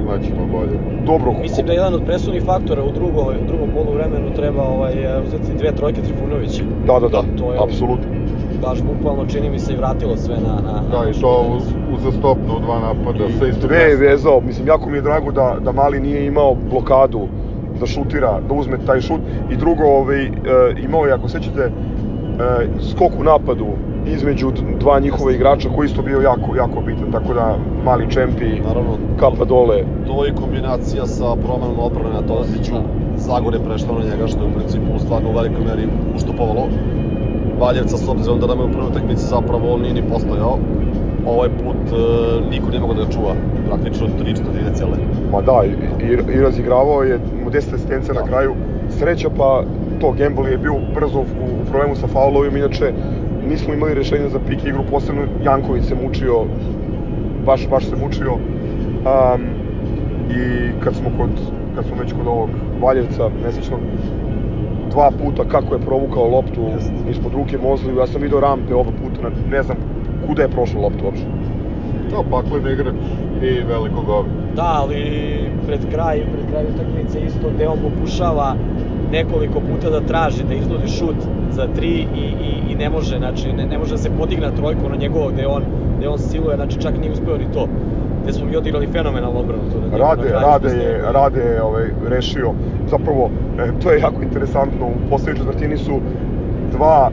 imaćemo 0.00 0.46
bolje. 0.52 0.78
dobro, 1.06 1.32
Mislim 1.42 1.66
da 1.66 1.72
je 1.72 1.76
jedan 1.76 1.94
od 1.94 2.02
presudnih 2.06 2.44
faktora 2.44 2.82
u 2.84 2.92
drugom, 2.92 3.26
u 3.42 3.46
drugom 3.46 3.68
poluvremenu 3.74 4.34
treba 4.36 4.62
ovaj, 4.62 4.92
uzeti 5.26 5.54
dve 5.58 5.72
trojke 5.72 6.00
Trifunovića. 6.02 6.62
Da, 6.86 6.98
da, 7.00 7.08
da, 7.08 7.22
To 7.38 7.52
je 7.52 7.58
apsolutno. 7.62 8.23
Baš 8.62 8.82
bukvalno 8.82 9.26
čini 9.26 9.50
mi 9.50 9.58
se 9.58 9.72
i 9.72 9.76
vratilo 9.76 10.16
sve 10.16 10.34
na... 10.34 10.54
na, 10.54 10.72
na 10.72 10.82
Da, 10.90 11.10
i 11.10 11.20
to 11.20 11.46
uz, 11.56 11.62
uzastopno 11.98 12.56
u 12.56 12.60
dva 12.60 12.78
napada 12.80 13.24
sa 13.38 13.46
I 13.46 13.50
istog 13.50 13.68
dve 13.68 13.76
je 13.76 13.96
vezao, 13.96 14.40
mislim, 14.40 14.66
jako 14.66 14.90
mi 14.90 14.96
je 14.96 15.02
drago 15.02 15.32
da, 15.32 15.56
da 15.64 15.72
Mali 15.72 16.00
nije 16.00 16.26
imao 16.26 16.54
blokadu 16.70 17.28
da 17.80 17.86
šutira, 17.86 18.40
da 18.48 18.54
uzme 18.54 18.78
taj 18.86 19.00
šut. 19.00 19.20
I 19.50 19.56
drugo, 19.56 19.84
ovaj, 19.84 20.24
e, 20.24 20.30
imao 20.84 21.06
je, 21.06 21.12
ako 21.12 21.28
sećate, 21.28 21.60
e, 21.60 21.70
skok 22.90 23.12
u 23.20 23.24
napadu 23.24 23.66
između 24.06 24.52
dva 24.80 25.00
njihova 25.00 25.32
igrača 25.32 25.68
koji 25.68 25.86
je 25.86 25.90
isto 25.90 26.02
bio 26.02 26.20
jako, 26.20 26.56
jako 26.56 26.80
bitan. 26.80 27.12
Tako 27.12 27.34
da, 27.34 27.56
Mali 27.84 28.10
čempi, 28.10 28.60
Naravno, 28.66 28.98
kapa 29.20 29.44
dole. 29.44 29.84
to 30.06 30.26
i 30.26 30.34
kombinacija 30.34 31.06
sa 31.06 31.36
promenom 31.36 31.78
odbrane 31.78 32.10
na 32.10 32.22
Todosiću, 32.22 32.74
Zagor 33.16 33.54
je 33.54 33.60
prešao 33.60 33.98
na 33.98 34.04
njega, 34.04 34.26
što 34.26 34.38
je 34.42 34.50
u 34.50 34.54
principu 34.54 34.98
stvarno 34.98 35.30
u 35.30 35.36
velikoj 35.36 35.64
meri 35.64 35.88
ustupovalo. 36.16 36.68
Valjevca, 37.60 37.96
s 37.96 38.08
obzirom 38.08 38.40
da 38.40 38.46
nam 38.46 38.58
je 38.58 38.64
u 38.64 38.72
prvoj 38.72 38.88
utakmici 38.88 39.22
zapravo 39.22 39.78
nije 39.78 39.94
ni 39.94 40.02
postojao, 40.02 40.58
ovaj 41.26 41.48
put 41.48 41.92
e, 41.92 41.96
niko 42.50 42.68
nije 42.70 42.80
mogao 42.80 42.96
da 42.96 43.04
ga 43.04 43.10
čuva, 43.10 43.34
praktično 43.68 44.06
tri 44.18 44.34
četvrtine 44.36 44.74
cele. 44.74 44.96
Ma 45.32 45.40
da, 45.42 45.62
i, 45.66 45.70
i, 46.04 46.36
i 46.36 46.40
razigravao 46.40 47.02
je 47.02 47.18
mu 47.44 47.50
10 47.50 47.56
asistencija 47.74 48.14
na 48.14 48.20
Da. 48.20 48.26
kraju. 48.26 48.54
Sreća 48.88 49.30
pa 49.36 49.62
to, 50.00 50.12
Gamble 50.12 50.50
je 50.50 50.58
bio 50.58 50.74
brzo 50.94 51.18
u, 51.18 51.22
u 51.22 51.64
problemu 51.70 51.96
sa 51.96 52.06
faulovima, 52.06 52.58
inače 52.58 52.92
nismo 53.48 53.74
imali 53.74 53.94
rešenja 53.94 54.28
za 54.28 54.38
pik 54.48 54.64
igru, 54.64 54.82
posebno 54.90 55.22
Janković 55.44 55.84
se 55.84 55.94
mučio, 55.94 56.44
baš, 57.46 57.68
baš 57.68 57.84
se 57.84 57.96
mučio. 57.96 58.32
Um, 58.34 59.42
I 60.30 60.40
kad 60.84 60.94
smo 60.94 61.10
kod, 61.18 61.30
kad 61.74 61.84
smo 61.84 61.96
već 62.00 62.12
kod 62.12 62.26
ovog 62.26 62.48
Valjevca, 62.82 63.30
nesečnog, 63.44 63.80
dva 64.94 65.10
puta 65.10 65.44
kako 65.48 65.74
je 65.74 65.80
provukao 65.80 66.28
loptu 66.28 66.62
ispod 67.10 67.32
ruke 67.32 67.58
Mozliju, 67.58 67.98
ja 67.98 68.06
sam 68.06 68.22
video 68.22 68.40
rampe 68.40 68.74
oba 68.74 68.90
puta, 68.90 69.22
na, 69.22 69.30
ne 69.50 69.62
znam 69.62 69.76
kuda 70.26 70.42
je 70.42 70.48
prošla 70.48 70.80
lopta 70.80 71.04
uopšte. 71.04 71.26
To 72.10 72.24
paklen 72.30 72.72
igrač 72.72 72.94
i 73.42 73.50
veliko 73.68 74.02
govno. 74.02 74.32
Da, 74.56 74.70
ali 74.82 75.00
pred 75.66 75.80
kraj, 75.92 76.22
pred 76.32 76.44
kraj 76.50 76.64
utakmice 76.74 77.20
isto 77.20 77.50
gde 77.54 77.68
on 77.68 77.78
pokušava 77.78 78.54
nekoliko 79.12 79.60
puta 79.60 79.90
da 79.90 80.00
traži, 80.00 80.44
da 80.44 80.54
iznudi 80.54 80.88
šut 80.88 81.16
za 81.50 81.66
tri 81.76 82.06
i, 82.16 82.26
i, 82.48 82.72
i 82.72 82.74
ne 82.74 82.90
može, 82.90 83.18
znači 83.18 83.52
ne, 83.52 83.66
ne 83.66 83.78
može 83.78 83.90
da 83.90 83.98
se 83.98 84.10
podigne 84.18 84.46
na 84.46 84.56
trojku 84.56 84.86
ono 84.86 84.96
njegovo 84.96 85.28
gde 85.28 85.46
on, 85.46 85.62
gde 85.98 86.08
on 86.08 86.18
siluje, 86.18 86.56
znači 86.56 86.80
čak 86.80 86.98
nije 87.00 87.12
uspeo 87.12 87.36
ni 87.36 87.52
to. 87.54 87.68
Gde 88.22 88.32
smo 88.32 88.46
mi 88.46 88.56
odigrali 88.56 88.86
fenomenalnu 88.86 89.40
odbranu 89.40 89.62
tu. 89.72 89.80
Da 89.90 89.96
Rade, 89.96 90.30
na 90.30 90.40
Rade 90.40 90.68
je, 90.68 91.02
Rade 91.12 91.40
je 91.40 91.62
ovaj, 91.62 91.84
rešio, 92.08 92.52
zapravo, 92.90 93.30
e, 93.58 93.70
to 93.82 93.90
je 93.90 94.00
jako 94.00 94.22
interesantno, 94.22 94.86
u 94.86 95.10
poslednjoj 95.10 95.38
četvrtini 95.38 95.76
su 95.76 96.00
dva 96.72 97.10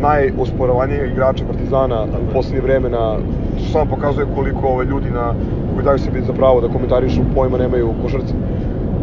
najosporavanija 0.00 1.04
igrača 1.04 1.44
Partizana 1.44 2.04
u 2.04 2.32
poslednje 2.32 2.60
vreme 2.60 2.88
na 2.88 3.16
što 3.58 3.68
samo 3.72 3.90
pokazuje 3.90 4.26
koliko 4.34 4.66
ovaj, 4.66 4.86
ljudi 4.86 5.10
na, 5.10 5.34
koji 5.74 5.84
daju 5.84 5.98
sebi 5.98 6.20
za 6.26 6.32
pravo 6.32 6.60
da 6.60 6.68
komentarišu 6.68 7.20
pojma 7.34 7.58
nemaju 7.58 7.88
u 7.90 8.02
košarci. 8.02 8.34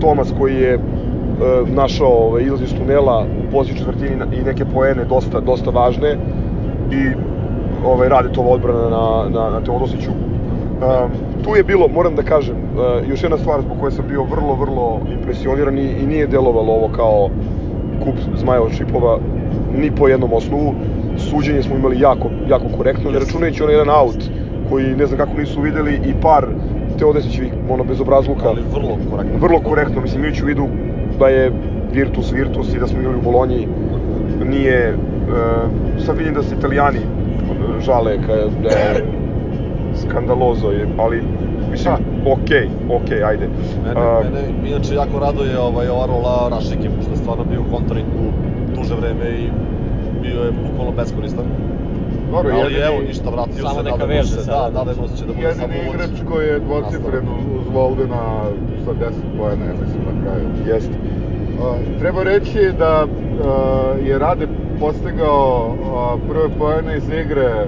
Tomas 0.01 0.33
koji 0.39 0.55
je 0.55 0.73
e, 0.73 0.79
našao 1.67 2.27
ovaj, 2.27 2.43
izlaz 2.43 2.61
iz 2.61 2.73
tunela 2.77 3.25
u 3.47 3.51
posljednjoj 3.51 3.79
četvrtini 3.79 4.39
i 4.39 4.43
neke 4.43 4.65
poene 4.65 5.05
dosta, 5.05 5.39
dosta 5.39 5.69
važne 5.69 6.17
i 6.91 7.11
ovaj, 7.85 8.09
radi 8.09 8.33
to 8.33 8.41
odbrana 8.41 8.89
na, 8.89 9.29
na, 9.29 9.49
na 9.49 9.61
Teodosiću. 9.61 10.11
Um, 10.11 11.11
tu 11.47 11.55
je 11.55 11.63
bilo, 11.63 11.87
moram 11.87 12.15
da 12.15 12.23
kažem, 12.23 12.55
uh, 12.55 13.09
još 13.09 13.23
jedna 13.23 13.37
stvar 13.37 13.61
zbog 13.61 13.77
koje 13.79 13.91
sam 13.91 14.05
bio 14.07 14.23
vrlo, 14.23 14.55
vrlo 14.55 14.99
impresioniran 15.11 15.77
i, 15.77 15.91
i 16.03 16.05
nije 16.07 16.27
delovalo 16.27 16.73
ovo 16.73 16.89
kao 16.95 17.29
kup 18.03 18.15
zmaja 18.35 18.61
od 18.61 18.71
šipova 18.71 19.19
ni 19.77 19.91
po 19.91 20.07
jednom 20.07 20.33
osnovu. 20.33 20.73
Suđenje 21.17 21.61
smo 21.63 21.75
imali 21.75 21.99
jako, 21.99 22.29
jako 22.49 22.65
korektno, 22.77 23.11
ne 23.11 23.19
računajući 23.19 23.63
onaj 23.63 23.75
jedan 23.75 23.89
aut 23.89 24.23
koji 24.69 24.95
ne 24.95 25.05
znam 25.05 25.17
kako 25.19 25.37
nisu 25.37 25.61
videli 25.61 25.93
i 25.93 26.13
par 26.21 26.47
Teodesićevih 26.99 27.53
ono 27.69 27.83
bezobrazluka. 27.83 28.47
Ali 28.47 28.61
vrlo 28.73 28.97
korektno. 29.11 29.39
Vrlo 29.39 29.59
korektno, 29.59 30.01
mislim, 30.01 30.21
imajući 30.21 30.43
u 30.43 30.47
vidu 30.47 30.67
da 31.19 31.27
je 31.29 31.51
Virtus 31.93 32.31
Virtus 32.31 32.73
i 32.73 32.79
da 32.79 32.87
smo 32.87 32.99
igrali 32.99 33.17
u 33.17 33.21
Bolonji, 33.21 33.67
nije, 34.45 34.95
uh, 34.95 36.05
sad 36.05 36.17
vidim 36.17 36.33
da 36.33 36.43
se 36.43 36.55
italijani 36.55 36.99
ono, 37.51 37.79
žale 37.79 38.17
ka- 38.17 38.49
da 38.63 38.69
je 38.69 39.03
skandalozo, 39.97 40.71
je, 40.71 40.87
ali 40.97 41.23
mislim, 41.71 41.93
okej, 42.33 42.69
okej, 42.89 43.23
ajde. 43.23 43.47
Mene, 43.83 44.01
A, 44.01 44.21
mene 44.23 44.69
inače 44.69 44.95
jako 44.95 45.19
raduje 45.19 45.59
ovaj, 45.59 45.87
ova 45.89 46.05
rola 46.05 46.49
Rašike, 46.51 46.89
što 47.01 47.11
je 47.11 47.17
stvarno 47.17 47.43
bio 47.43 47.61
u 47.61 47.71
kontraringu 47.75 48.25
duže 48.75 48.95
vreme 48.95 49.29
i 49.29 49.49
bio 50.21 50.43
je 50.43 50.51
bukvalno 50.51 50.91
beskoristan. 50.91 51.45
Dobro, 52.31 52.51
Ali 52.53 52.61
jedini, 52.73 52.81
evo, 52.85 52.97
ništa, 53.07 53.29
vratio 53.29 53.61
Samo 53.63 53.69
se, 53.69 53.83
neka 53.83 53.97
nadamo 53.97 54.13
veže 54.13 54.29
se, 54.29 54.41
sada. 54.43 54.69
da, 54.69 54.79
nadamo 54.79 55.07
se 55.07 55.17
će 55.17 55.25
da 55.25 55.33
bude 55.33 55.53
samo 55.53 55.73
jedini 55.73 55.89
uvoz. 55.89 55.95
igrač 55.95 56.15
koji 56.31 56.47
je 56.47 56.59
dvocifren 56.59 57.25
uz 57.57 57.65
Voldena 57.73 58.23
sa 58.85 58.91
10 58.91 58.95
pojena, 59.37 59.65
ja 59.65 59.73
mislim, 59.81 60.01
na 60.09 60.21
kraju. 60.23 60.45
Jeste. 60.67 60.93
A, 61.61 61.75
Treba 61.99 62.23
reći 62.23 62.59
da 62.79 63.05
a, 63.05 63.07
je 64.05 64.19
Rade 64.19 64.47
postigao 64.79 65.75
a, 65.95 66.17
prve 66.29 66.49
pojene 66.59 66.97
iz 66.97 67.03
igre 67.09 67.65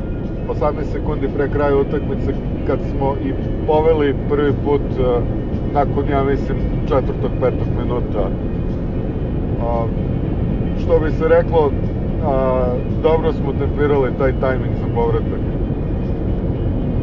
18 0.50 0.92
sekundi 0.92 1.28
pre 1.36 1.50
kraja 1.50 1.78
utakmice 1.78 2.34
kad 2.68 2.80
smo 2.92 3.16
i 3.26 3.34
poveli 3.68 4.16
prvi 4.30 4.54
put 4.66 4.82
a, 5.00 5.20
nakon, 5.74 6.10
ja 6.10 6.24
mislim, 6.24 6.58
četvrtog, 6.82 7.32
petog 7.42 7.68
minuta. 7.82 8.30
Što 10.80 11.00
bi 11.00 11.12
se 11.12 11.28
reklo, 11.28 11.72
a, 12.26 12.66
dobro 13.04 13.34
smo 13.34 13.54
tempirali 13.54 14.18
taj 14.18 14.40
tajming 14.40 14.76
za 14.76 14.96
povratak. 14.96 15.40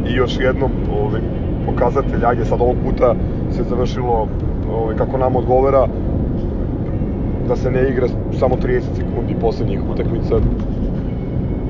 I 0.08 0.14
još 0.14 0.38
jednom 0.40 0.70
ovaj, 1.00 1.20
pokazatelj, 1.66 2.24
ajde 2.24 2.44
sad 2.44 2.60
ovog 2.60 2.76
puta 2.84 3.14
se 3.50 3.62
završilo 3.62 4.28
ovaj, 4.72 4.96
kako 4.96 5.18
nam 5.18 5.36
odgovara 5.36 5.86
da 7.48 7.56
se 7.56 7.70
ne 7.70 7.88
igra 7.90 8.06
samo 8.38 8.56
30 8.56 8.80
sekundi 8.80 9.36
poslednjih 9.40 9.80
utakmica 9.92 10.36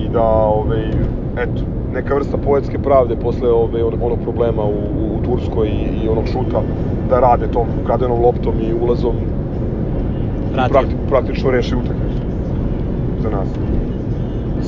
i 0.06 0.08
da 0.12 0.22
ovaj, 0.22 0.88
eto, 1.36 1.62
neka 1.92 2.14
vrsta 2.14 2.36
poetske 2.36 2.78
pravde 2.78 3.16
posle 3.16 3.50
ovaj, 3.50 3.82
onog, 3.82 4.18
problema 4.22 4.62
u, 4.62 4.68
u, 4.68 5.16
u 5.16 5.22
Turskoj 5.24 5.68
i, 5.68 6.04
i 6.04 6.08
onog 6.08 6.24
šuta 6.26 6.62
da 7.08 7.20
rade 7.20 7.46
tom 7.46 7.66
kradenom 7.86 8.20
loptom 8.20 8.54
i 8.60 8.74
ulazom 8.82 9.14
Vratio. 10.52 10.72
prakti, 10.72 10.94
praktično 11.08 11.50
reši 11.50 11.74
utakmicu 11.74 12.22
za 13.22 13.30
nas. 13.30 13.48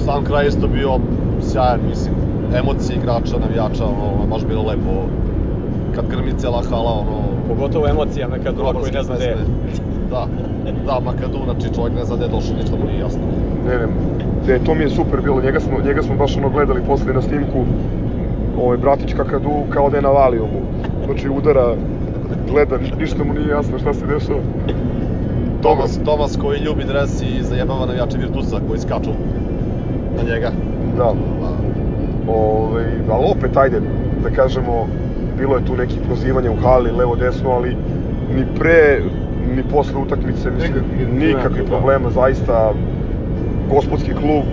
Sam 0.05 0.25
kraj 0.25 0.47
isto 0.47 0.67
bio 0.67 0.99
sjajan, 1.43 1.81
mislim, 1.89 2.15
emocije 2.55 2.97
igrača, 2.97 3.39
navijača, 3.39 3.85
ono, 3.85 4.27
baš 4.31 4.45
bilo 4.45 4.63
lepo. 4.63 4.93
Kad 5.95 6.05
grmi 6.11 6.33
cela 6.39 6.63
hala, 6.71 6.93
ono, 6.93 7.19
Pogotovo 7.49 7.89
emocija 7.89 8.29
Mekadua 8.29 8.73
koji 8.73 8.93
ne 8.93 9.03
zna 9.03 9.15
gde. 9.17 9.37
Da, 10.11 10.27
da, 10.87 11.01
Makadu, 11.01 11.39
znači 11.45 11.75
čovjek 11.75 11.95
ne 11.95 12.05
zna 12.05 12.17
gde 12.17 12.25
je 12.25 12.29
došao, 12.29 12.57
ništa 12.57 12.77
mu 12.77 12.85
nije 12.85 13.01
jasno. 13.01 13.21
Ne, 13.67 13.79
ne, 13.79 13.87
ne, 14.49 14.59
to 14.65 14.75
mi 14.75 14.83
je 14.83 14.91
super 14.91 15.21
bilo, 15.21 15.43
njega 15.43 15.61
smo, 15.61 15.81
njega 15.85 16.03
smo 16.03 16.17
baš 16.17 16.37
ono 16.37 16.49
gledali 16.49 16.83
posle 16.87 17.13
na 17.13 17.23
snimku, 17.23 17.65
ovaj 18.63 18.77
bratić 18.77 19.15
kakadu 19.15 19.51
kao 19.71 19.91
da 19.91 19.97
je 19.97 20.03
na 20.03 20.09
valijumu, 20.09 20.61
znači 21.07 21.29
udara, 21.29 21.75
gleda, 22.51 22.79
ništa 23.01 23.25
mu 23.25 23.33
nije 23.33 23.49
jasno 23.49 23.79
šta 23.79 23.95
se 23.95 24.07
dešava. 24.07 24.41
Tomas, 25.63 25.99
Tomas 26.05 26.37
koji 26.37 26.59
ljubi 26.59 26.85
dres 26.85 27.23
i 27.23 27.43
zajebava 27.43 27.87
navijače 27.87 28.19
Virtusa 28.19 28.61
koji 28.69 28.81
skaču 28.81 29.11
na 30.17 30.23
njega. 30.31 30.51
Da, 30.97 31.13
Pa, 31.41 32.33
ovaj, 32.33 32.85
ali 33.11 33.25
opet, 33.37 33.57
ajde, 33.57 33.81
da 34.23 34.31
kažemo, 34.31 34.87
bilo 35.39 35.57
je 35.57 35.65
tu 35.65 35.77
nekih 35.77 35.99
prozivanja 36.07 36.51
u 36.51 36.57
hali, 36.63 36.91
levo, 36.91 37.17
desno, 37.17 37.51
ali 37.51 37.77
ni 38.37 38.45
pre, 38.59 39.01
ni 39.57 39.63
posle 39.63 40.01
utakmice, 40.01 40.51
mislim, 40.51 40.75
Nikakvih 40.75 41.09
nikakvih 41.13 41.63
da. 41.63 41.69
problema, 41.69 42.11
zaista 42.11 42.73
gospodski 43.71 44.13
klub, 44.15 44.45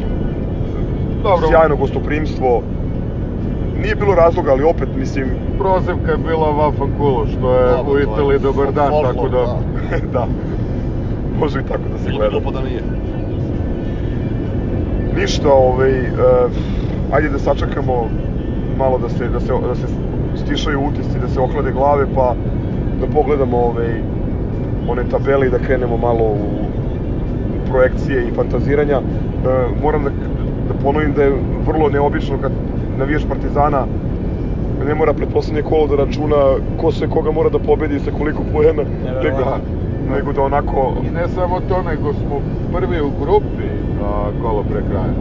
Dobro, 1.24 1.48
sjajno 1.48 1.75
gostoprimstvo. 1.75 2.62
Nije 3.81 3.95
bilo 3.95 4.15
razloga, 4.15 4.51
ali 4.51 4.63
opet, 4.63 4.89
mislim, 4.98 5.27
prozivka 5.60 6.12
je 6.12 6.17
bila 6.17 6.51
Vafankulu, 6.51 7.25
što 7.27 7.55
je 7.55 7.72
Dobro, 7.72 7.93
u 7.93 8.00
Italiji 8.00 8.39
dobar 8.39 8.72
dan, 8.74 8.89
folklor, 8.89 9.15
tako 9.15 9.27
da... 9.27 9.57
da, 10.13 10.27
može 11.39 11.60
i 11.60 11.63
tako 11.63 11.84
da 11.91 11.98
se 11.98 12.05
Bilo 12.05 12.17
gleda. 12.17 12.31
glupo 12.31 12.51
da 12.51 12.62
nije. 12.62 12.81
Ništa, 15.17 15.53
ovaj, 15.53 16.00
uh, 16.00 16.51
ajde 17.12 17.29
da 17.29 17.39
sačekamo 17.39 18.07
malo 18.77 18.98
da 18.98 19.10
se, 19.10 19.27
da 19.29 19.39
se, 19.39 19.53
da 19.67 19.75
se 19.75 19.88
stišaju 20.36 20.79
utisci, 20.88 21.19
da 21.19 21.27
se 21.27 21.39
ohlade 21.39 21.72
glave, 21.72 22.05
pa 22.15 22.36
da 23.01 23.07
pogledamo 23.07 23.57
ovaj, 23.57 24.01
one 24.88 25.03
tabele 25.12 25.48
i 25.48 25.50
da 25.50 25.60
krenemo 25.60 25.98
malo 25.98 26.24
u 26.24 26.64
projekcije 27.75 28.27
i 28.27 28.32
fantaziranja. 28.36 28.98
Uh, 29.00 29.82
moram 29.84 30.03
da, 30.03 30.10
da 30.67 30.74
ponovim 30.84 31.13
da 31.13 31.24
je 31.24 31.34
vrlo 31.67 31.89
neobično 31.89 32.38
kad 32.41 32.51
navijač 32.98 33.24
Partizana 33.29 33.86
ne 34.88 34.96
mora 34.96 35.13
pred 35.13 35.29
poslednje 35.34 35.62
kolo 35.62 35.88
da 35.88 35.96
računa 35.96 36.36
ko 36.82 36.91
sve 36.91 37.08
koga 37.08 37.32
mora 37.32 37.50
da 37.50 37.60
pobedi 37.60 38.00
sa 38.00 38.12
koliko 38.12 38.44
poena, 38.53 38.84
nego, 39.24 39.58
nego 40.15 40.34
da 40.34 40.41
onako 40.41 40.94
I 41.08 41.10
ne 41.10 41.27
samo 41.27 41.60
to, 41.70 41.82
nego 41.82 42.13
smo 42.13 42.39
prvi 42.74 43.01
u 43.01 43.12
grupi 43.22 43.67
a, 44.03 44.29
kolo 44.41 44.63
pre 44.63 44.82
kraja. 44.89 45.13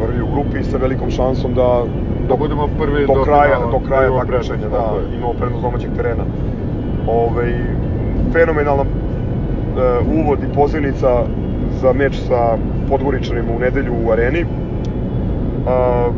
prvi 0.00 0.22
u 0.22 0.26
grupi 0.34 0.64
sa 0.64 0.76
velikom 0.76 1.10
šansom 1.10 1.54
da 1.54 1.84
Da 2.28 2.36
budemo 2.36 2.68
prvi 2.78 3.06
do, 3.06 3.14
do 3.14 3.22
kraja, 3.24 3.58
do 3.58 3.78
da 3.78 3.86
kraja 3.86 4.10
takmičenja, 4.18 4.68
da, 4.68 4.76
je. 4.76 5.16
imamo 5.16 5.32
prednost 5.32 5.62
domaćeg 5.62 5.90
terena. 5.96 6.24
Ovaj 7.06 7.52
fenomenalan 8.32 8.86
uh, 8.86 10.08
uvod 10.18 10.38
i 10.42 10.54
pozivnica 10.54 11.24
za 11.82 11.92
meč 11.92 12.14
sa 12.28 12.58
Podgoričanima 12.88 13.52
u 13.56 13.58
nedelju 13.58 13.92
u 14.06 14.10
areni. 14.10 14.42
Uh, 14.42 16.14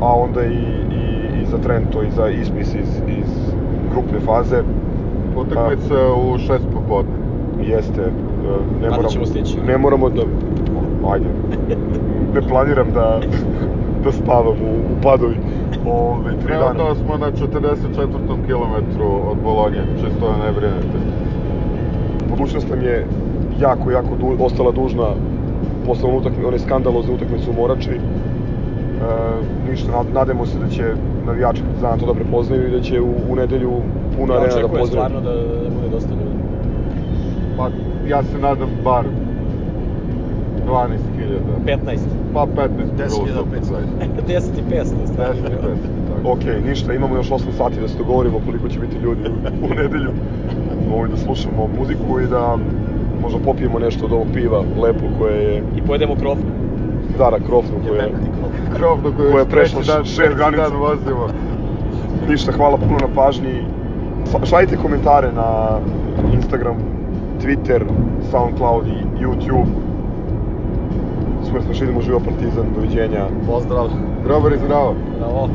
a 0.00 0.14
onda 0.14 0.44
i, 0.44 0.54
i, 0.92 1.42
i 1.42 1.46
za 1.46 1.58
Trento 1.58 2.02
i 2.02 2.10
za 2.10 2.28
ispis 2.28 2.74
iz, 2.74 2.88
iz 3.08 3.30
grupne 3.92 4.20
faze. 4.20 4.62
Utakmica 5.36 5.94
u 6.14 6.38
šest 6.38 6.64
popodne. 6.72 7.12
Jeste, 7.62 8.00
uh, 8.00 8.82
ne 8.82 8.90
moramo, 8.90 9.08
ćemo 9.08 9.26
stići. 9.26 9.56
ne 9.66 9.78
moramo 9.78 10.08
da, 10.08 10.22
ajde, 11.12 11.26
ne 12.34 12.42
planiram 12.48 12.92
da, 12.94 13.20
da 14.04 14.12
spavam 14.12 14.56
u, 14.62 14.72
u 14.76 15.02
Padovi 15.02 15.36
ove, 15.86 16.30
tri 16.44 16.52
dana. 16.52 16.72
Trenutno 16.72 16.94
smo 16.94 17.16
na 17.16 17.32
44. 17.32 18.46
kilometru 18.46 19.30
od 19.30 19.36
Bolonje, 19.44 19.82
čisto 20.00 20.28
da 20.28 20.46
ne 20.46 20.52
brinete. 20.52 20.98
Budućnost 22.30 22.70
nam 22.70 22.82
je 22.82 23.06
jako, 23.60 23.90
jako 23.90 24.16
du, 24.20 24.44
ostala 24.44 24.72
dužna 24.72 25.06
posle 25.86 26.08
one, 26.08 26.18
utakmi, 26.18 26.44
one 26.44 26.58
skandalozne 26.58 27.14
utakmice 27.14 27.50
u 27.50 27.52
Morači. 27.52 27.90
E, 27.90 28.00
ništa, 29.70 29.92
nad, 29.92 30.06
nadamo 30.14 30.46
se 30.46 30.58
da 30.58 30.68
će 30.68 30.84
navijači 31.26 31.62
Partizana 31.62 31.96
to 31.96 32.06
da 32.06 32.14
prepoznaju 32.14 32.68
i 32.68 32.70
da 32.70 32.80
će 32.80 33.00
u, 33.00 33.14
u 33.30 33.36
nedelju 33.36 33.72
puna 34.16 34.34
Ja 34.34 34.40
arena 34.40 34.54
da 34.54 34.58
očekujem 34.58 34.80
pozdravlja. 34.80 35.08
stvarno 35.08 35.30
da, 35.30 35.62
da 35.64 35.70
bude 35.70 35.88
dosta 35.90 36.10
ljudi. 36.10 36.38
Pa 37.56 37.68
ja 38.08 38.22
se 38.22 38.38
nadam 38.38 38.68
bar 38.84 39.04
12.000. 40.66 40.98
15. 41.66 41.98
Pa 42.34 42.46
15 42.56 42.68
bi 42.68 42.84
bilo 42.96 43.08
10.500. 43.08 43.38
super 43.38 43.58
zaista. 43.62 44.04
10 44.28 44.32
i 44.32 44.74
500, 44.74 44.84
10 44.84 45.12
stvarno. 45.12 45.34
i 45.34 45.42
500, 45.42 45.50
tako. 46.08 46.32
Ok, 46.32 46.66
ništa, 46.68 46.94
imamo 46.94 47.16
još 47.16 47.30
8 47.30 47.38
sati 47.56 47.80
da 47.80 47.88
se 47.88 47.98
dogovorimo 47.98 48.40
koliko 48.46 48.68
će 48.68 48.78
biti 48.80 48.96
ljudi 48.96 49.20
u, 49.28 49.66
u 49.66 49.74
nedelju. 49.74 50.10
Ovaj, 50.94 51.08
da 51.08 51.16
slušamo 51.16 51.68
muziku 51.78 52.20
i 52.20 52.26
da 52.26 52.58
možda 53.22 53.38
popijemo 53.44 53.78
nešto 53.78 54.06
od 54.06 54.12
ovog 54.12 54.26
piva 54.34 54.62
lepo 54.82 55.04
koje 55.18 55.42
je 55.42 55.62
I 55.76 55.82
pojedemo 55.82 56.14
krofnu. 56.14 56.50
Dara 57.18 57.38
Krofnu 57.46 57.78
koje 57.88 57.98
je 57.98 58.12
koju 59.16 59.30
Koja 59.30 59.38
je 59.38 59.44
već 59.44 59.50
prešla 59.50 60.04
šest 60.04 60.36
granica. 60.36 60.68
vozimo. 60.68 61.28
Ništa, 62.28 62.52
hvala 62.52 62.76
puno 62.76 62.98
na 63.00 63.14
pažnji. 63.14 63.64
Šaljite 64.44 64.76
komentare 64.76 65.32
na 65.32 65.78
Instagram, 66.34 66.76
Twitter, 67.42 67.82
Soundcloud 68.30 68.86
i 68.86 69.24
YouTube. 69.24 69.66
Super 71.46 71.62
smo 71.62 71.74
šidimo 71.74 72.00
živo 72.00 72.20
Partizan, 72.20 72.66
doviđenja. 72.74 73.24
Pozdrav. 73.46 73.88
Grobar 74.24 74.52
i 74.52 74.58
zdravo. 74.58 74.94
Bravo. 75.18 75.48